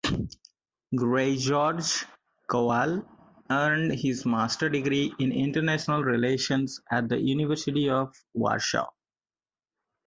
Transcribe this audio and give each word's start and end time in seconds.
Grzegorz 0.95 2.05
Kowal 2.49 3.05
earned 3.51 3.91
his 3.93 4.25
Master 4.25 4.67
degree 4.67 5.13
in 5.19 5.31
international 5.31 6.03
relations 6.03 6.81
at 6.89 7.07
the 7.07 7.19
University 7.19 7.87
of 7.87 8.11
Warsaw. 8.33 8.89